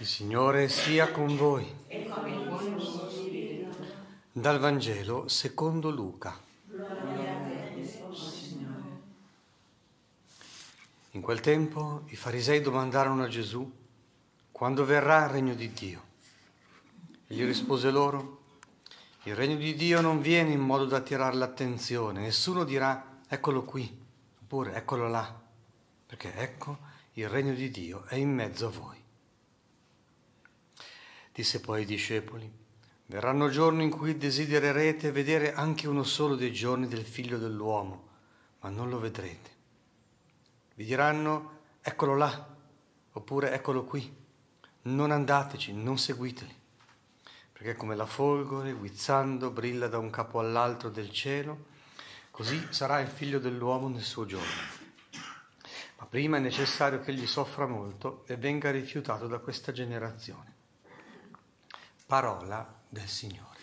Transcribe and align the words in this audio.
Il 0.00 0.06
Signore 0.06 0.68
sia 0.68 1.10
con 1.10 1.36
voi. 1.36 1.66
Dal 4.30 4.58
Vangelo 4.60 5.26
secondo 5.26 5.90
Luca. 5.90 6.38
In 11.10 11.20
quel 11.20 11.40
tempo 11.40 12.02
i 12.06 12.16
farisei 12.16 12.60
domandarono 12.60 13.24
a 13.24 13.28
Gesù 13.28 13.68
quando 14.52 14.84
verrà 14.84 15.24
il 15.24 15.30
regno 15.30 15.54
di 15.54 15.72
Dio. 15.72 16.02
Egli 17.26 17.44
rispose 17.44 17.90
loro, 17.90 18.42
il 19.24 19.34
regno 19.34 19.56
di 19.56 19.74
Dio 19.74 20.00
non 20.00 20.20
viene 20.20 20.52
in 20.52 20.60
modo 20.60 20.84
da 20.84 20.98
attirare 20.98 21.34
l'attenzione, 21.34 22.20
nessuno 22.20 22.62
dirà 22.62 23.18
eccolo 23.26 23.64
qui, 23.64 24.00
oppure 24.42 24.74
eccolo 24.74 25.08
là, 25.08 25.40
perché 26.06 26.32
ecco 26.34 26.78
il 27.14 27.28
regno 27.28 27.52
di 27.52 27.68
Dio 27.72 28.04
è 28.04 28.14
in 28.14 28.32
mezzo 28.32 28.68
a 28.68 28.70
voi. 28.70 28.97
Disse 31.38 31.60
poi 31.60 31.82
ai 31.82 31.86
discepoli, 31.86 32.52
verranno 33.06 33.48
giorni 33.48 33.84
in 33.84 33.90
cui 33.90 34.16
desidererete 34.16 35.12
vedere 35.12 35.54
anche 35.54 35.86
uno 35.86 36.02
solo 36.02 36.34
dei 36.34 36.52
giorni 36.52 36.88
del 36.88 37.04
figlio 37.04 37.38
dell'uomo, 37.38 38.08
ma 38.58 38.70
non 38.70 38.88
lo 38.88 38.98
vedrete. 38.98 39.50
Vi 40.74 40.84
diranno, 40.84 41.60
eccolo 41.80 42.16
là, 42.16 42.56
oppure 43.12 43.52
eccolo 43.52 43.84
qui. 43.84 44.12
Non 44.82 45.12
andateci, 45.12 45.72
non 45.72 45.96
seguiteli, 45.96 46.52
perché 47.52 47.76
come 47.76 47.94
la 47.94 48.06
folgore, 48.06 48.72
guizzando, 48.72 49.52
brilla 49.52 49.86
da 49.86 49.98
un 49.98 50.10
capo 50.10 50.40
all'altro 50.40 50.88
del 50.88 51.12
cielo, 51.12 51.66
così 52.32 52.66
sarà 52.70 52.98
il 52.98 53.06
figlio 53.06 53.38
dell'uomo 53.38 53.86
nel 53.86 54.02
suo 54.02 54.26
giorno. 54.26 54.76
Ma 55.98 56.06
prima 56.06 56.38
è 56.38 56.40
necessario 56.40 56.98
che 56.98 57.12
egli 57.12 57.28
soffra 57.28 57.68
molto 57.68 58.24
e 58.26 58.34
venga 58.36 58.72
rifiutato 58.72 59.28
da 59.28 59.38
questa 59.38 59.70
generazione. 59.70 60.56
Parola 62.08 62.66
del 62.88 63.06
Signore. 63.06 63.58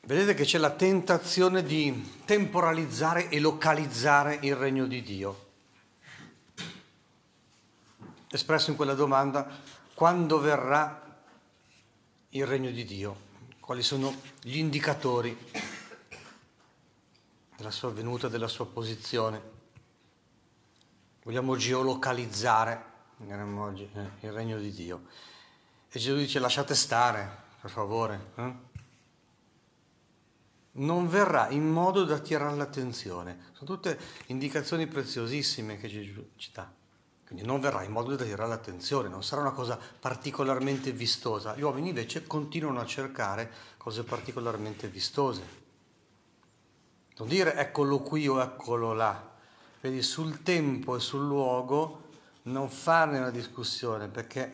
Vedete 0.00 0.32
che 0.32 0.44
c'è 0.44 0.56
la 0.56 0.70
tentazione 0.70 1.62
di 1.62 2.22
temporalizzare 2.24 3.28
e 3.28 3.38
localizzare 3.38 4.38
il 4.40 4.56
regno 4.56 4.86
di 4.86 5.02
Dio. 5.02 5.48
Espresso 8.30 8.70
in 8.70 8.76
quella 8.76 8.94
domanda, 8.94 9.46
quando 9.92 10.38
verrà 10.38 11.20
il 12.30 12.46
regno 12.46 12.70
di 12.70 12.84
Dio? 12.86 13.24
Quali 13.60 13.82
sono 13.82 14.22
gli 14.40 14.56
indicatori 14.56 15.36
della 17.58 17.70
sua 17.70 17.90
venuta, 17.90 18.28
della 18.28 18.48
sua 18.48 18.64
posizione? 18.64 19.55
Vogliamo 21.26 21.56
geolocalizzare 21.56 22.84
eh, 23.26 23.34
il 24.20 24.30
regno 24.30 24.58
di 24.60 24.70
Dio. 24.70 25.06
E 25.90 25.98
Gesù 25.98 26.14
dice 26.14 26.38
lasciate 26.38 26.76
stare, 26.76 27.28
per 27.60 27.68
favore. 27.68 28.30
Eh? 28.36 28.54
Non 30.70 31.08
verrà 31.08 31.48
in 31.48 31.68
modo 31.68 32.04
da 32.04 32.14
attirare 32.14 32.54
l'attenzione. 32.54 33.46
Sono 33.54 33.68
tutte 33.68 33.98
indicazioni 34.26 34.86
preziosissime 34.86 35.78
che 35.78 35.88
Gesù 35.88 36.24
ci 36.36 36.52
dà. 36.54 36.72
Quindi 37.26 37.44
non 37.44 37.58
verrà 37.58 37.82
in 37.82 37.90
modo 37.90 38.14
da 38.14 38.22
attirare 38.22 38.48
l'attenzione, 38.48 39.08
non 39.08 39.24
sarà 39.24 39.40
una 39.40 39.50
cosa 39.50 39.76
particolarmente 39.98 40.92
vistosa. 40.92 41.56
Gli 41.56 41.62
uomini 41.62 41.88
invece 41.88 42.24
continuano 42.24 42.78
a 42.78 42.86
cercare 42.86 43.50
cose 43.78 44.04
particolarmente 44.04 44.86
vistose. 44.86 45.42
Non 47.16 47.26
dire 47.26 47.56
eccolo 47.56 47.98
qui 47.98 48.28
o 48.28 48.40
eccolo 48.40 48.92
là. 48.92 49.34
Vedi, 49.86 50.02
sul 50.02 50.42
tempo 50.42 50.96
e 50.96 50.98
sul 50.98 51.24
luogo 51.24 52.08
non 52.44 52.68
farne 52.68 53.18
una 53.18 53.30
discussione 53.30 54.08
perché, 54.08 54.52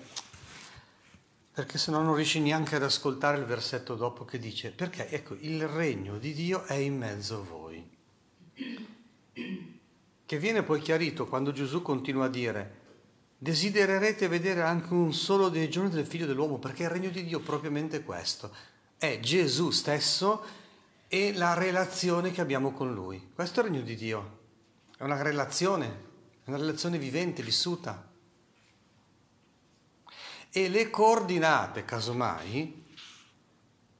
perché 1.50 1.78
se 1.78 1.90
no 1.90 2.02
non 2.02 2.14
riesci 2.14 2.38
neanche 2.38 2.76
ad 2.76 2.82
ascoltare 2.82 3.38
il 3.38 3.46
versetto 3.46 3.94
dopo 3.94 4.26
che 4.26 4.38
dice 4.38 4.72
perché 4.72 5.08
ecco 5.08 5.34
il 5.40 5.66
regno 5.66 6.18
di 6.18 6.34
Dio 6.34 6.64
è 6.64 6.74
in 6.74 6.98
mezzo 6.98 7.36
a 7.36 7.44
voi 7.44 7.90
che 10.26 10.38
viene 10.38 10.62
poi 10.62 10.82
chiarito 10.82 11.26
quando 11.26 11.50
Gesù 11.50 11.80
continua 11.80 12.26
a 12.26 12.28
dire 12.28 12.80
desidererete 13.38 14.28
vedere 14.28 14.60
anche 14.60 14.92
un 14.92 15.14
solo 15.14 15.48
dei 15.48 15.70
giorni 15.70 15.88
del 15.88 16.04
figlio 16.04 16.26
dell'uomo, 16.26 16.58
perché 16.58 16.82
il 16.82 16.90
regno 16.90 17.08
di 17.08 17.24
Dio 17.24 17.40
è 17.40 17.42
propriamente 17.42 18.02
questo, 18.02 18.54
è 18.98 19.18
Gesù 19.18 19.70
stesso 19.70 20.44
e 21.08 21.32
la 21.32 21.54
relazione 21.54 22.30
che 22.32 22.42
abbiamo 22.42 22.72
con 22.72 22.92
Lui. 22.92 23.30
Questo 23.34 23.60
è 23.60 23.64
il 23.64 23.70
regno 23.70 23.82
di 23.82 23.96
Dio, 23.96 24.40
è 25.02 25.04
una 25.04 25.20
relazione, 25.20 25.86
è 26.44 26.48
una 26.48 26.58
relazione 26.58 26.96
vivente, 26.96 27.42
vissuta. 27.42 28.08
E 30.48 30.68
le 30.68 30.90
coordinate, 30.90 31.84
casomai, 31.84 32.86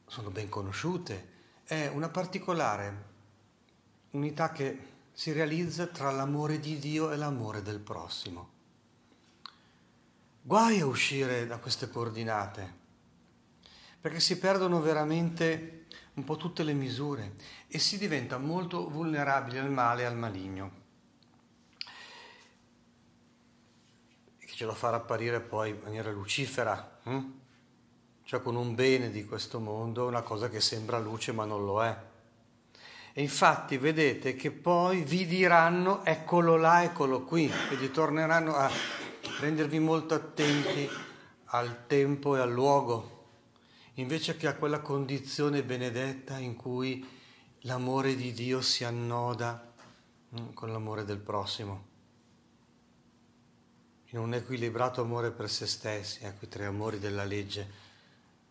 sono 0.07 0.31
ben 0.31 0.49
conosciute, 0.49 1.31
è 1.65 1.89
una 1.89 2.09
particolare 2.09 3.11
unità 4.11 4.53
che 4.53 4.91
si 5.13 5.33
realizza 5.33 5.89
tra 5.89 6.13
l'amore 6.13 6.61
di 6.61 6.79
Dio 6.79 7.11
e 7.11 7.17
l'amore 7.17 7.63
del 7.63 7.81
prossimo. 7.81 8.51
Guai 10.41 10.79
a 10.79 10.87
uscire 10.87 11.49
da 11.49 11.59
queste 11.59 11.91
coordinate, 11.91 12.75
perché 14.01 14.21
si 14.21 14.39
perdono 14.39 14.81
veramente 14.81 15.87
un 16.15 16.23
po' 16.23 16.37
tutte 16.37 16.63
le 16.63 16.75
misure 16.75 17.35
e 17.67 17.81
si 17.81 17.99
diventa 17.99 18.39
molto 18.39 18.89
vulnerabili 18.89 19.59
al 19.59 19.71
male 19.73 20.03
e 20.03 20.05
al 20.05 20.17
maligno. 20.17 20.79
Che 24.52 24.52
ce 24.63 24.69
lo 24.69 24.75
farà 24.75 24.99
apparire 24.99 25.41
poi 25.41 25.71
in 25.71 25.81
maniera 25.83 26.13
lucifera, 26.13 27.01
hm? 27.03 27.21
cioè 28.23 28.41
con 28.41 28.55
un 28.55 28.77
bene 28.77 29.11
di 29.11 29.25
questo 29.25 29.59
mondo, 29.59 30.07
una 30.07 30.23
cosa 30.23 30.49
che 30.49 30.61
sembra 30.61 31.01
luce 31.01 31.33
ma 31.33 31.45
non 31.45 31.65
lo 31.65 31.83
è. 31.83 31.99
E 33.13 33.21
infatti 33.21 33.77
vedete 33.77 34.37
che 34.37 34.53
poi 34.53 35.03
vi 35.03 35.27
diranno 35.27 36.05
eccolo 36.05 36.55
là, 36.57 36.85
eccolo 36.85 37.23
qui, 37.23 37.51
quindi 37.67 37.91
torneranno 37.91 38.55
a 38.55 38.71
rendervi 39.41 39.81
molto 39.81 40.15
attenti 40.15 40.89
al 41.47 41.89
tempo 41.89 42.37
e 42.37 42.39
al 42.39 42.53
luogo, 42.53 43.31
invece 43.95 44.37
che 44.37 44.47
a 44.47 44.55
quella 44.55 44.79
condizione 44.79 45.65
benedetta 45.65 46.39
in 46.39 46.55
cui 46.55 47.05
l'amore 47.63 48.15
di 48.15 48.33
Dio 48.33 48.61
si 48.61 48.85
annoda 48.85 49.73
mm, 50.39 50.53
con 50.55 50.71
l'amore 50.71 51.05
del 51.05 51.19
prossimo. 51.19 51.91
In 54.13 54.19
un 54.19 54.35
equilibrato 54.35 55.01
amore 55.01 55.31
per 55.31 55.49
se 55.49 55.67
stessi, 55.67 56.23
ecco 56.25 56.45
i 56.45 56.49
tre 56.49 56.67
amori 56.67 56.99
della 56.99 57.25
legge 57.25 57.81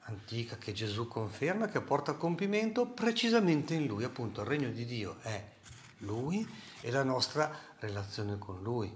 antica 0.06 0.58
che 0.58 0.74
Gesù 0.74 1.08
conferma, 1.08 1.68
che 1.68 1.82
porta 1.82 2.12
a 2.12 2.16
compimento 2.16 2.88
precisamente 2.88 3.76
in 3.76 3.86
Lui. 3.86 4.04
Appunto, 4.04 4.42
il 4.42 4.48
regno 4.48 4.70
di 4.72 4.86
Dio 4.86 5.18
è 5.22 5.44
Lui 6.00 6.48
e 6.82 6.90
la 6.90 7.04
nostra 7.04 7.56
relazione 7.78 8.40
con 8.40 8.60
Lui. 8.64 8.92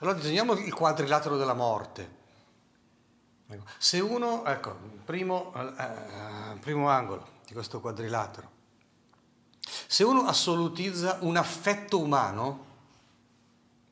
Allora 0.00 0.16
disegniamo 0.16 0.54
il 0.54 0.74
quadrilatero 0.74 1.36
della 1.36 1.54
morte. 1.54 2.18
Ecco, 3.46 3.64
se 3.78 4.00
uno, 4.00 4.44
ecco, 4.44 4.76
primo, 5.04 5.52
eh, 5.54 6.58
primo 6.58 6.88
angolo 6.88 7.28
di 7.46 7.52
questo 7.52 7.80
quadrilatero, 7.80 8.50
se 9.86 10.02
uno 10.02 10.22
assolutizza 10.22 11.18
un 11.20 11.36
affetto 11.36 12.00
umano, 12.00 12.69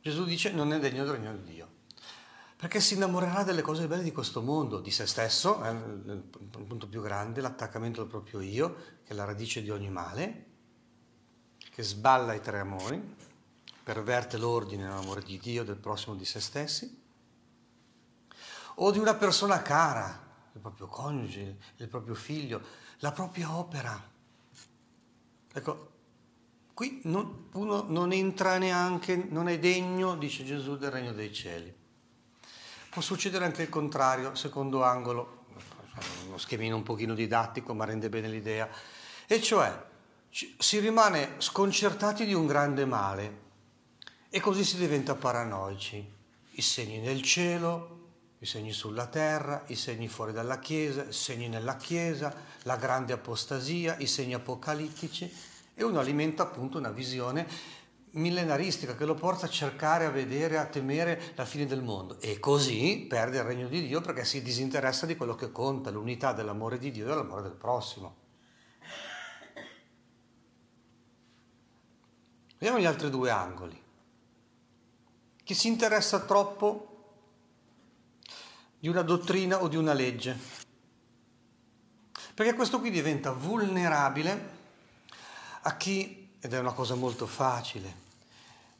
Gesù 0.00 0.24
dice 0.24 0.52
non 0.52 0.72
è 0.72 0.78
degno 0.78 1.04
del 1.04 1.14
regno 1.14 1.36
di 1.36 1.52
Dio 1.52 1.76
perché 2.58 2.80
si 2.80 2.94
innamorerà 2.94 3.44
delle 3.44 3.62
cose 3.62 3.86
belle 3.86 4.02
di 4.02 4.10
questo 4.10 4.42
mondo, 4.42 4.80
di 4.80 4.90
se 4.90 5.06
stesso, 5.06 5.62
è 5.62 5.70
il 5.70 6.24
punto 6.66 6.88
più 6.88 7.00
grande, 7.00 7.40
l'attaccamento 7.40 8.00
al 8.00 8.08
proprio 8.08 8.40
io, 8.40 8.74
che 9.04 9.12
è 9.12 9.14
la 9.14 9.24
radice 9.24 9.62
di 9.62 9.70
ogni 9.70 9.88
male, 9.88 10.46
che 11.70 11.84
sballa 11.84 12.34
i 12.34 12.40
tre 12.40 12.58
amori, 12.58 13.14
perverte 13.84 14.38
l'ordine 14.38 14.82
nell'amore 14.82 15.22
di 15.22 15.38
Dio, 15.38 15.62
del 15.62 15.76
prossimo, 15.76 16.16
di 16.16 16.24
se 16.24 16.40
stessi, 16.40 17.00
o 18.74 18.90
di 18.90 18.98
una 18.98 19.14
persona 19.14 19.62
cara, 19.62 20.20
il 20.52 20.60
proprio 20.60 20.88
coniuge, 20.88 21.58
il 21.76 21.86
proprio 21.86 22.16
figlio, 22.16 22.60
la 22.98 23.12
propria 23.12 23.56
opera. 23.56 24.10
Ecco, 25.52 25.90
qui 26.78 27.00
non, 27.06 27.48
uno 27.54 27.86
non 27.88 28.12
entra 28.12 28.56
neanche, 28.56 29.16
non 29.16 29.48
è 29.48 29.58
degno, 29.58 30.14
dice 30.14 30.44
Gesù, 30.44 30.76
del 30.76 30.92
regno 30.92 31.12
dei 31.12 31.32
cieli. 31.32 31.74
Può 32.88 33.02
succedere 33.02 33.44
anche 33.44 33.62
il 33.62 33.68
contrario, 33.68 34.36
secondo 34.36 34.84
angolo, 34.84 35.46
uno 36.28 36.38
schemino 36.38 36.76
un 36.76 36.84
pochino 36.84 37.14
didattico 37.14 37.74
ma 37.74 37.84
rende 37.84 38.08
bene 38.08 38.28
l'idea, 38.28 38.68
e 39.26 39.42
cioè 39.42 39.86
si 40.30 40.78
rimane 40.78 41.34
sconcertati 41.38 42.24
di 42.24 42.32
un 42.32 42.46
grande 42.46 42.84
male 42.84 43.40
e 44.28 44.38
così 44.38 44.62
si 44.62 44.76
diventa 44.76 45.16
paranoici. 45.16 46.08
I 46.48 46.62
segni 46.62 47.00
nel 47.00 47.22
cielo, 47.22 48.10
i 48.38 48.46
segni 48.46 48.70
sulla 48.70 49.08
terra, 49.08 49.64
i 49.66 49.74
segni 49.74 50.06
fuori 50.06 50.30
dalla 50.30 50.60
Chiesa, 50.60 51.02
i 51.02 51.12
segni 51.12 51.48
nella 51.48 51.74
Chiesa, 51.74 52.32
la 52.62 52.76
grande 52.76 53.12
apostasia, 53.12 53.96
i 53.98 54.06
segni 54.06 54.34
apocalittici 54.34 55.56
E 55.80 55.84
uno 55.84 56.00
alimenta 56.00 56.42
appunto 56.42 56.76
una 56.76 56.90
visione 56.90 57.46
millenaristica 58.10 58.96
che 58.96 59.04
lo 59.04 59.14
porta 59.14 59.46
a 59.46 59.48
cercare, 59.48 60.06
a 60.06 60.10
vedere, 60.10 60.58
a 60.58 60.66
temere 60.66 61.32
la 61.36 61.44
fine 61.44 61.66
del 61.66 61.82
mondo 61.82 62.18
e 62.18 62.40
così 62.40 63.06
perde 63.08 63.36
il 63.36 63.44
regno 63.44 63.68
di 63.68 63.86
Dio 63.86 64.00
perché 64.00 64.24
si 64.24 64.42
disinteressa 64.42 65.06
di 65.06 65.14
quello 65.14 65.36
che 65.36 65.52
conta, 65.52 65.90
l'unità 65.90 66.32
dell'amore 66.32 66.78
di 66.78 66.90
Dio 66.90 67.04
e 67.04 67.08
dell'amore 67.08 67.42
del 67.42 67.52
prossimo. 67.52 68.16
Vediamo 72.58 72.80
gli 72.80 72.86
altri 72.86 73.08
due 73.08 73.30
angoli. 73.30 73.80
Chi 75.44 75.54
si 75.54 75.68
interessa 75.68 76.18
troppo 76.24 76.86
di 78.80 78.88
una 78.88 79.02
dottrina 79.02 79.62
o 79.62 79.68
di 79.68 79.76
una 79.76 79.92
legge, 79.92 80.36
perché 82.34 82.54
questo 82.54 82.80
qui 82.80 82.90
diventa 82.90 83.30
vulnerabile 83.30 84.56
a 85.68 85.76
chi, 85.76 86.30
ed 86.40 86.54
è 86.54 86.58
una 86.58 86.72
cosa 86.72 86.94
molto 86.94 87.26
facile, 87.26 88.06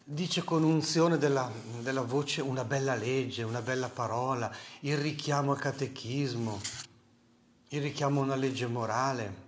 dice 0.02 0.43
con 0.43 0.62
unzione 0.62 1.19
della, 1.19 1.50
della, 1.81 2.00
voce 2.00 2.40
una 2.40 2.64
bella 2.64 2.94
legge, 2.94 3.43
una 3.43 3.61
bella 3.61 3.90
parola, 3.90 4.50
il 4.81 4.96
richiamo 4.96 5.52
al 5.52 5.58
catechismo, 5.58 6.58
il 7.69 7.82
richiamo 7.82 8.20
a 8.20 8.25
una 8.25 8.37
legge 8.37 8.67
morale. 8.67 9.46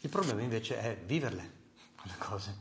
Il 0.00 0.08
problema 0.08 0.40
invece 0.40 0.80
è 0.80 0.96
viverle, 0.96 1.50
le 2.04 2.14
cose, 2.16 2.56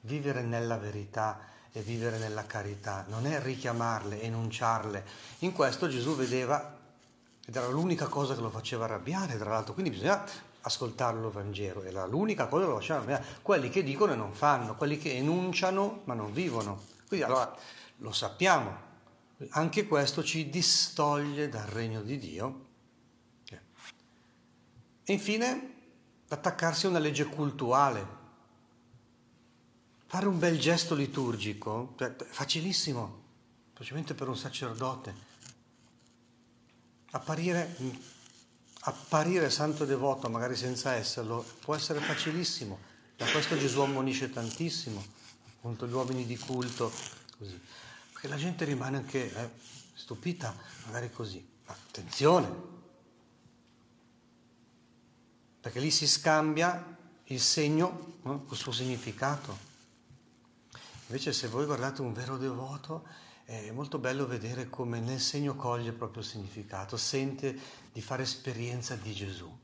vivere 0.00 0.42
nella 0.42 0.76
verità 0.76 1.38
e 1.70 1.82
vivere 1.82 2.18
nella 2.18 2.44
carità, 2.44 3.04
non 3.08 3.26
è 3.26 3.40
richiamarle, 3.40 4.20
enunciarle. 4.20 5.06
In 5.40 5.52
questo 5.52 5.88
Gesù 5.88 6.16
vedeva, 6.16 6.76
ed 7.46 7.54
era 7.54 7.68
l'unica 7.68 8.08
cosa 8.08 8.34
che 8.34 8.40
lo 8.40 8.50
faceva 8.50 8.84
arrabbiare, 8.86 9.38
tra 9.38 9.50
l'altro, 9.50 9.74
quindi 9.74 9.92
bisogna 9.92 10.24
ascoltare 10.66 11.18
il 11.18 11.30
Vangelo, 11.30 11.82
era 11.84 12.06
l'unica 12.06 12.48
cosa 12.48 12.66
che 12.66 12.72
facevano 12.72 13.04
arrabbiare, 13.04 13.38
quelli 13.40 13.70
che 13.70 13.84
dicono 13.84 14.12
e 14.12 14.16
non 14.16 14.32
fanno, 14.34 14.74
quelli 14.74 14.98
che 14.98 15.14
enunciano 15.14 16.02
ma 16.04 16.14
non 16.14 16.32
vivono. 16.32 16.82
Quindi 17.06 17.24
allora 17.24 17.56
lo 17.98 18.12
sappiamo, 18.12 18.76
anche 19.50 19.86
questo 19.86 20.24
ci 20.24 20.50
distoglie 20.50 21.48
dal 21.48 21.66
regno 21.66 22.02
di 22.02 22.18
Dio. 22.18 22.64
E 25.08 25.12
infine 25.12 25.74
attaccarsi 26.28 26.86
a 26.86 26.88
una 26.88 26.98
legge 26.98 27.26
cultuale. 27.26 28.24
Fare 30.06 30.26
un 30.26 30.36
bel 30.36 30.58
gesto 30.58 30.96
liturgico 30.96 31.94
è 31.98 32.12
facilissimo, 32.28 33.22
specialmente 33.72 34.14
per 34.14 34.26
un 34.26 34.36
sacerdote. 34.36 35.14
Apparire 37.12 37.76
apparire 38.88 39.50
santo 39.50 39.82
e 39.82 39.86
devoto, 39.86 40.28
magari 40.28 40.54
senza 40.54 40.94
esserlo, 40.94 41.44
può 41.60 41.74
essere 41.74 42.00
facilissimo. 42.00 42.78
Da 43.16 43.26
questo 43.26 43.58
Gesù 43.58 43.80
ammonisce 43.80 44.30
tantissimo, 44.30 45.04
appunto 45.56 45.86
gli 45.86 45.92
uomini 45.92 46.24
di 46.24 46.36
culto, 46.38 46.92
così. 47.38 47.60
Perché 48.12 48.28
la 48.28 48.36
gente 48.36 48.64
rimane 48.64 48.98
anche 48.98 49.34
eh, 49.34 49.50
stupita, 49.94 50.54
magari 50.86 51.10
così. 51.10 51.44
Attenzione! 51.64 52.74
Perché 55.60 55.80
lì 55.80 55.90
si 55.90 56.06
scambia 56.06 56.96
il 57.24 57.40
segno 57.40 58.18
no? 58.22 58.44
col 58.44 58.56
suo 58.56 58.70
significato. 58.70 59.74
Invece 61.08 61.32
se 61.32 61.48
voi 61.48 61.66
guardate 61.66 62.02
un 62.02 62.12
vero 62.12 62.36
devoto, 62.36 63.04
è 63.46 63.70
molto 63.70 63.98
bello 63.98 64.26
vedere 64.26 64.68
come 64.68 64.98
nel 64.98 65.20
segno 65.20 65.54
coglie 65.54 65.92
proprio 65.92 66.20
il 66.20 66.28
significato, 66.28 66.96
sente 66.96 67.56
di 67.92 68.02
fare 68.02 68.24
esperienza 68.24 68.96
di 68.96 69.12
Gesù. 69.12 69.58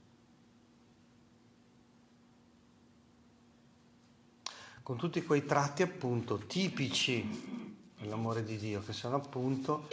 Con 4.84 4.96
tutti 4.96 5.23
quei 5.25 5.44
tratti 5.44 5.82
appunto 5.82 6.38
tipici 6.38 7.90
dell'amore 7.99 8.44
di 8.44 8.56
Dio, 8.56 8.82
che 8.84 8.93
sono 8.93 9.17
appunto 9.17 9.88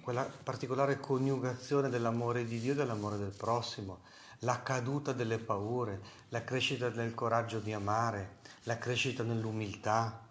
quella 0.00 0.24
particolare 0.24 0.98
coniugazione 0.98 1.90
dell'amore 1.90 2.46
di 2.46 2.60
Dio 2.60 2.72
e 2.72 2.76
dell'amore 2.76 3.18
del 3.18 3.34
prossimo, 3.36 4.00
la 4.40 4.62
caduta 4.62 5.12
delle 5.12 5.38
paure, 5.38 6.00
la 6.30 6.44
crescita 6.44 6.88
del 6.88 7.14
coraggio 7.14 7.58
di 7.58 7.74
amare, 7.74 8.38
la 8.62 8.78
crescita 8.78 9.22
nell'umiltà, 9.22 10.26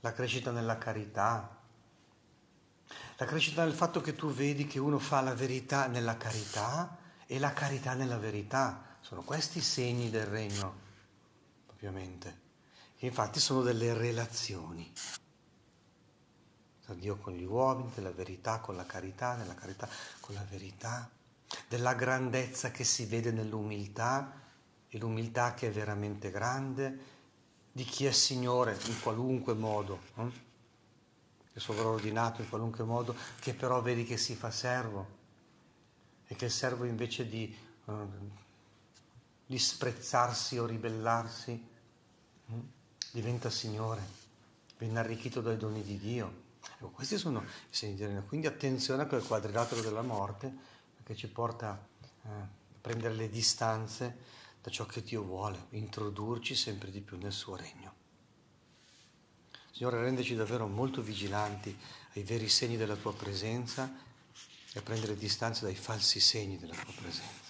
la 0.00 0.12
crescita 0.12 0.50
nella 0.50 0.78
carità, 0.78 1.61
la 3.22 3.28
crescita 3.28 3.62
nel 3.62 3.72
fatto 3.72 4.00
che 4.00 4.16
tu 4.16 4.32
vedi 4.32 4.66
che 4.66 4.80
uno 4.80 4.98
fa 4.98 5.20
la 5.20 5.32
verità 5.32 5.86
nella 5.86 6.16
carità 6.16 6.98
e 7.24 7.38
la 7.38 7.52
carità 7.52 7.94
nella 7.94 8.18
verità. 8.18 8.96
Sono 9.00 9.22
questi 9.22 9.58
i 9.58 9.62
segni 9.62 10.10
del 10.10 10.26
regno, 10.26 10.74
ovviamente. 11.68 12.40
Che 12.96 13.06
infatti 13.06 13.38
sono 13.38 13.62
delle 13.62 13.94
relazioni. 13.94 14.92
Tra 16.84 16.94
Dio 16.94 17.16
con 17.18 17.34
gli 17.34 17.44
uomini, 17.44 17.92
della 17.94 18.10
verità 18.10 18.58
con 18.58 18.74
la 18.74 18.86
carità, 18.86 19.36
nella 19.36 19.54
carità 19.54 19.88
con 20.18 20.34
la 20.34 20.44
verità, 20.50 21.08
della 21.68 21.94
grandezza 21.94 22.72
che 22.72 22.82
si 22.82 23.04
vede 23.04 23.30
nell'umiltà 23.30 24.32
e 24.88 24.98
l'umiltà 24.98 25.54
che 25.54 25.68
è 25.68 25.70
veramente 25.70 26.32
grande, 26.32 26.98
di 27.70 27.84
chi 27.84 28.04
è 28.04 28.10
Signore 28.10 28.76
in 28.86 29.00
qualunque 29.00 29.54
modo. 29.54 30.00
Eh? 30.16 30.50
È 31.52 31.58
sovraordinato 31.58 32.40
in 32.40 32.48
qualunque 32.48 32.84
modo, 32.84 33.14
che 33.40 33.54
però 33.54 33.82
vedi 33.82 34.04
che 34.04 34.16
si 34.16 34.34
fa 34.34 34.50
servo 34.50 35.20
e 36.26 36.34
che 36.34 36.46
il 36.46 36.50
servo 36.50 36.84
invece 36.84 37.28
di 37.28 37.54
uh, 37.84 38.08
disprezzarsi 39.46 40.58
o 40.58 40.64
ribellarsi 40.64 41.68
uh, 42.46 42.68
diventa 43.10 43.50
Signore, 43.50 44.02
viene 44.78 44.98
arricchito 44.98 45.40
dai 45.42 45.58
doni 45.58 45.82
di 45.82 45.98
Dio. 45.98 46.40
Ecco, 46.64 46.88
questi 46.90 47.18
sono 47.18 47.42
i 47.42 47.74
segni 47.74 47.96
di 47.96 48.04
regno. 48.06 48.22
Quindi 48.22 48.46
attenzione 48.46 49.02
a 49.02 49.06
quel 49.06 49.22
quadrilatero 49.22 49.82
della 49.82 50.02
morte 50.02 50.50
perché 50.96 51.14
ci 51.14 51.28
porta 51.28 51.86
uh, 52.22 52.28
a 52.28 52.48
prendere 52.80 53.14
le 53.14 53.28
distanze 53.28 54.40
da 54.62 54.70
ciò 54.70 54.86
che 54.86 55.02
Dio 55.02 55.22
vuole, 55.22 55.66
introdurci 55.70 56.54
sempre 56.54 56.90
di 56.90 57.00
più 57.00 57.18
nel 57.18 57.32
suo 57.32 57.56
regno. 57.56 58.01
Signore, 59.72 60.02
rendici 60.02 60.34
davvero 60.34 60.66
molto 60.66 61.00
vigilanti 61.00 61.74
ai 62.14 62.22
veri 62.22 62.48
segni 62.48 62.76
della 62.76 62.94
tua 62.94 63.14
presenza 63.14 63.90
e 64.72 64.78
a 64.78 64.82
prendere 64.82 65.16
distanza 65.16 65.64
dai 65.64 65.74
falsi 65.74 66.20
segni 66.20 66.58
della 66.58 66.74
tua 66.74 66.92
presenza. 66.92 67.41